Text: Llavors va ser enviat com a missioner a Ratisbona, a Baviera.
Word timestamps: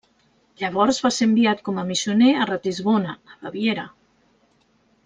Llavors 0.61 1.01
va 1.07 1.11
ser 1.17 1.27
enviat 1.29 1.61
com 1.67 1.77
a 1.81 1.85
missioner 1.91 2.33
a 2.33 2.49
Ratisbona, 2.53 3.17
a 3.35 3.39
Baviera. 3.47 3.89